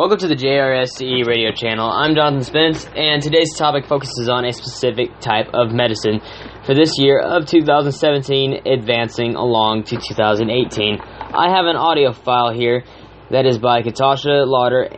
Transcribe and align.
Welcome 0.00 0.16
to 0.20 0.28
the 0.28 0.34
JRSE 0.34 1.26
radio 1.26 1.52
channel. 1.52 1.86
I'm 1.86 2.14
Jonathan 2.14 2.42
Spence, 2.42 2.86
and 2.96 3.22
today's 3.22 3.54
topic 3.54 3.84
focuses 3.84 4.30
on 4.30 4.46
a 4.46 4.52
specific 4.54 5.20
type 5.20 5.48
of 5.52 5.72
medicine 5.72 6.22
for 6.64 6.74
this 6.74 6.96
year 6.96 7.20
of 7.20 7.44
2017, 7.44 8.62
advancing 8.64 9.34
along 9.34 9.82
to 9.92 9.98
2018. 10.00 11.00
I 11.02 11.54
have 11.54 11.66
an 11.66 11.76
audio 11.76 12.12
file 12.12 12.50
here 12.50 12.82
that 13.30 13.44
is 13.44 13.58
by 13.58 13.80
Natasha 13.80 14.44
Loder, 14.46 14.88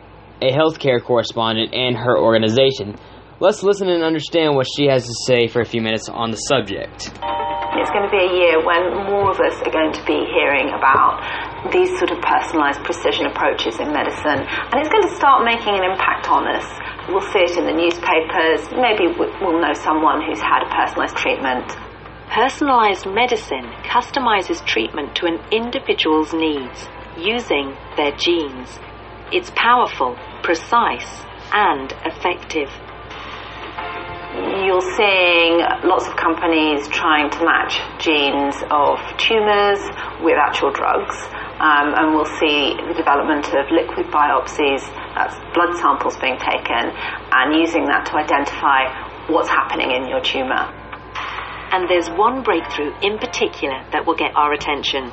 a 0.41 0.51
healthcare 0.51 1.03
correspondent, 1.03 1.73
and 1.73 1.97
her 1.97 2.17
organization. 2.17 2.95
Let's 3.41 3.61
listen 3.61 3.89
and 3.89 4.05
understand 4.05 4.55
what 4.55 4.67
she 4.73 4.85
has 4.85 5.05
to 5.05 5.13
say 5.27 5.49
for 5.49 5.59
a 5.59 5.65
few 5.65 5.81
minutes 5.81 6.07
on 6.07 6.31
the 6.31 6.37
subject. 6.37 7.11
It's 7.73 7.89
going 7.89 8.05
to 8.05 8.13
be 8.13 8.21
a 8.21 8.33
year 8.37 8.61
when 8.61 8.93
more 9.09 9.33
of 9.33 9.41
us 9.41 9.57
are 9.65 9.73
going 9.73 9.93
to 9.93 10.03
be 10.05 10.29
hearing 10.29 10.69
about 10.69 11.17
these 11.73 11.89
sort 11.97 12.11
of 12.13 12.21
personalised 12.21 12.85
precision 12.85 13.25
approaches 13.25 13.79
in 13.79 13.89
medicine, 13.89 14.45
and 14.45 14.75
it's 14.77 14.93
going 14.93 15.01
to 15.01 15.15
start 15.15 15.41
making 15.43 15.73
an 15.73 15.83
impact 15.83 16.29
on 16.29 16.45
us. 16.45 16.69
We'll 17.09 17.25
see 17.33 17.41
it 17.41 17.57
in 17.57 17.65
the 17.65 17.73
newspapers, 17.73 18.69
maybe 18.77 19.09
we'll 19.17 19.57
know 19.57 19.73
someone 19.73 20.21
who's 20.21 20.39
had 20.39 20.61
a 20.61 20.69
personalised 20.69 21.17
treatment. 21.17 21.65
Personalised 22.29 23.11
medicine 23.11 23.65
customises 23.89 24.61
treatment 24.69 25.15
to 25.17 25.25
an 25.25 25.41
individual's 25.49 26.31
needs 26.31 26.87
using 27.17 27.73
their 27.97 28.13
genes. 28.15 28.77
It's 29.31 29.51
powerful, 29.55 30.15
precise, 30.43 31.25
and 31.51 31.91
effective 32.05 32.69
you're 34.33 34.81
seeing 34.97 35.61
lots 35.85 36.07
of 36.07 36.15
companies 36.15 36.87
trying 36.89 37.29
to 37.29 37.45
match 37.45 37.77
genes 38.01 38.57
of 38.71 38.97
tumours 39.17 39.79
with 40.25 40.37
actual 40.41 40.71
drugs. 40.71 41.15
Um, 41.61 41.93
and 41.93 42.15
we'll 42.15 42.33
see 42.41 42.73
the 42.73 42.97
development 42.97 43.45
of 43.53 43.69
liquid 43.69 44.07
biopsies, 44.07 44.81
that's 45.13 45.37
blood 45.53 45.77
samples 45.77 46.17
being 46.17 46.37
taken, 46.41 46.89
and 47.31 47.53
using 47.53 47.85
that 47.85 48.09
to 48.09 48.17
identify 48.17 48.89
what's 49.29 49.49
happening 49.49 49.91
in 49.91 50.09
your 50.09 50.19
tumour. 50.21 50.65
And 51.71 51.87
there's 51.89 52.09
one 52.09 52.41
breakthrough 52.43 52.93
in 53.01 53.19
particular 53.19 53.85
that 53.91 54.05
will 54.05 54.15
get 54.15 54.35
our 54.35 54.51
attention. 54.51 55.11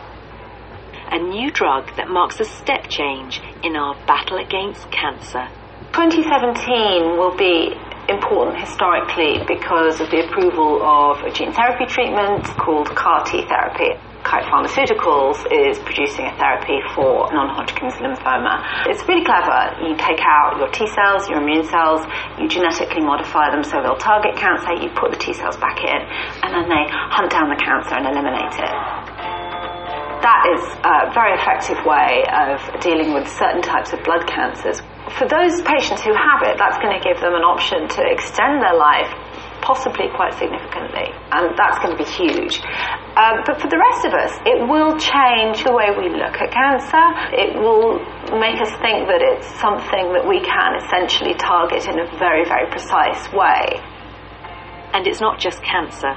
A 1.13 1.19
new 1.19 1.51
drug 1.51 1.95
that 1.97 2.09
marks 2.09 2.41
a 2.41 2.45
step 2.45 2.89
change 2.89 3.41
in 3.63 3.77
our 3.77 3.95
battle 4.07 4.39
against 4.39 4.91
cancer. 4.91 5.49
2017 5.93 7.19
will 7.19 7.37
be 7.37 7.75
important 8.11 8.59
historically 8.59 9.39
because 9.47 10.01
of 10.01 10.11
the 10.11 10.27
approval 10.27 10.83
of 10.83 11.23
a 11.23 11.31
gene 11.31 11.53
therapy 11.53 11.87
treatment 11.87 12.45
called 12.59 12.91
CAR 12.95 13.25
T 13.25 13.47
therapy. 13.47 13.95
Kite 14.21 14.45
Pharmaceuticals 14.53 15.41
is 15.49 15.79
producing 15.81 16.27
a 16.27 16.35
therapy 16.37 16.83
for 16.93 17.33
non-Hodgkin's 17.33 17.95
lymphoma. 18.03 18.61
It's 18.91 19.01
really 19.09 19.25
clever. 19.25 19.81
You 19.81 19.97
take 19.97 20.21
out 20.21 20.59
your 20.59 20.69
T 20.69 20.85
cells, 20.93 21.31
your 21.31 21.41
immune 21.41 21.65
cells, 21.65 22.05
you 22.37 22.47
genetically 22.47 23.01
modify 23.01 23.49
them 23.51 23.65
so 23.65 23.81
they'll 23.81 23.97
target 23.97 24.37
cancer, 24.37 24.75
you 24.75 24.91
put 24.93 25.11
the 25.11 25.17
T 25.17 25.33
cells 25.33 25.57
back 25.57 25.81
in, 25.81 26.01
and 26.45 26.53
then 26.53 26.69
they 26.69 26.85
hunt 26.91 27.31
down 27.31 27.49
the 27.49 27.57
cancer 27.57 27.95
and 27.97 28.05
eliminate 28.05 28.61
it 28.61 29.21
that 30.21 30.45
is 30.53 30.61
a 30.85 31.09
very 31.17 31.33
effective 31.33 31.81
way 31.89 32.21
of 32.29 32.61
dealing 32.85 33.15
with 33.15 33.27
certain 33.27 33.63
types 33.63 33.95
of 33.95 34.05
blood 34.05 34.27
cancers 34.29 34.83
for 35.19 35.27
those 35.27 35.61
patients 35.63 36.03
who 36.03 36.15
have 36.15 36.43
it, 36.43 36.59
that's 36.59 36.79
going 36.79 36.95
to 36.95 37.03
give 37.03 37.21
them 37.21 37.35
an 37.35 37.43
option 37.43 37.89
to 37.89 38.01
extend 38.07 38.63
their 38.63 38.77
life 38.77 39.11
possibly 39.61 40.09
quite 40.17 40.33
significantly, 40.35 41.13
and 41.33 41.53
that's 41.57 41.79
going 41.79 41.93
to 41.93 42.01
be 42.01 42.09
huge. 42.09 42.61
Um, 43.17 43.45
but 43.45 43.61
for 43.61 43.69
the 43.69 43.79
rest 43.79 44.03
of 44.09 44.13
us, 44.17 44.33
it 44.49 44.59
will 44.67 44.97
change 44.97 45.65
the 45.65 45.73
way 45.73 45.93
we 45.93 46.09
look 46.09 46.41
at 46.41 46.49
cancer. 46.51 47.05
It 47.37 47.55
will 47.57 48.01
make 48.41 48.61
us 48.61 48.73
think 48.81 49.09
that 49.09 49.21
it's 49.21 49.47
something 49.61 50.13
that 50.17 50.25
we 50.27 50.41
can 50.41 50.81
essentially 50.81 51.35
target 51.35 51.87
in 51.87 52.01
a 52.01 52.07
very, 52.19 52.45
very 52.45 52.69
precise 52.71 53.31
way. 53.33 53.79
And 54.93 55.07
it's 55.07 55.21
not 55.21 55.39
just 55.39 55.63
cancer. 55.63 56.17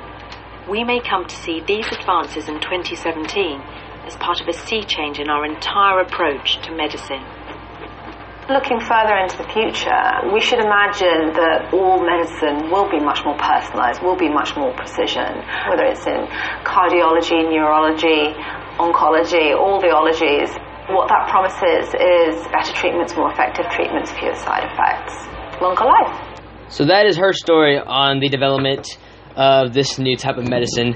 We 0.69 0.83
may 0.83 1.01
come 1.01 1.27
to 1.27 1.35
see 1.35 1.61
these 1.61 1.87
advances 1.91 2.47
in 2.47 2.59
2017 2.59 3.59
as 4.07 4.15
part 4.17 4.41
of 4.41 4.47
a 4.47 4.53
sea 4.53 4.83
change 4.83 5.19
in 5.19 5.29
our 5.29 5.45
entire 5.45 5.99
approach 5.99 6.61
to 6.63 6.71
medicine. 6.71 7.23
Looking 8.49 8.81
further 8.81 9.15
into 9.23 9.37
the 9.37 9.47
future, 9.55 10.03
we 10.33 10.41
should 10.41 10.59
imagine 10.59 11.31
that 11.31 11.71
all 11.71 12.03
medicine 12.03 12.67
will 12.67 12.91
be 12.91 12.99
much 12.99 13.23
more 13.23 13.39
personalised, 13.39 14.03
will 14.03 14.19
be 14.19 14.27
much 14.27 14.51
more 14.57 14.75
precision, 14.75 15.39
whether 15.71 15.87
it's 15.87 16.03
in 16.03 16.27
cardiology, 16.67 17.39
neurology, 17.39 18.35
oncology, 18.75 19.55
all 19.55 19.79
the 19.79 19.95
ologies. 19.95 20.51
What 20.91 21.07
that 21.07 21.31
promises 21.31 21.87
is 21.95 22.43
better 22.51 22.73
treatments, 22.75 23.15
more 23.15 23.31
effective 23.31 23.71
treatments, 23.71 24.11
fewer 24.11 24.35
side 24.35 24.67
effects, 24.67 25.15
longer 25.61 25.85
life. 25.85 26.43
So 26.67 26.83
that 26.83 27.05
is 27.05 27.15
her 27.15 27.31
story 27.31 27.79
on 27.79 28.19
the 28.19 28.27
development 28.27 28.97
of 29.37 29.71
this 29.71 29.97
new 29.97 30.17
type 30.17 30.35
of 30.35 30.49
medicine. 30.49 30.95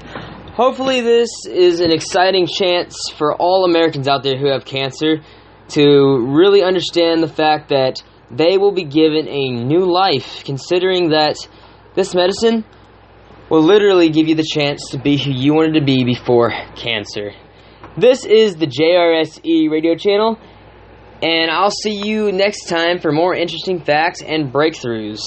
Hopefully, 0.52 1.00
this 1.00 1.30
is 1.48 1.80
an 1.80 1.92
exciting 1.92 2.46
chance 2.46 2.94
for 3.16 3.34
all 3.36 3.64
Americans 3.64 4.06
out 4.06 4.22
there 4.22 4.36
who 4.36 4.48
have 4.48 4.66
cancer 4.66 5.22
to 5.68 6.26
really 6.28 6.62
understand 6.62 7.22
the 7.22 7.28
fact 7.28 7.68
that 7.68 8.02
they 8.30 8.58
will 8.58 8.72
be 8.72 8.84
given 8.84 9.28
a 9.28 9.50
new 9.50 9.90
life, 9.90 10.44
considering 10.44 11.10
that 11.10 11.36
this 11.94 12.14
medicine 12.14 12.64
will 13.50 13.62
literally 13.62 14.10
give 14.10 14.28
you 14.28 14.34
the 14.34 14.46
chance 14.48 14.90
to 14.90 14.98
be 14.98 15.16
who 15.16 15.30
you 15.30 15.54
wanted 15.54 15.78
to 15.78 15.84
be 15.84 16.04
before 16.04 16.50
cancer. 16.76 17.32
This 17.96 18.24
is 18.24 18.56
the 18.56 18.66
JRSE 18.66 19.70
radio 19.70 19.96
channel, 19.96 20.38
and 21.22 21.50
I'll 21.50 21.70
see 21.70 22.06
you 22.06 22.30
next 22.30 22.68
time 22.68 22.98
for 22.98 23.10
more 23.10 23.34
interesting 23.34 23.80
facts 23.80 24.22
and 24.22 24.52
breakthroughs. 24.52 25.20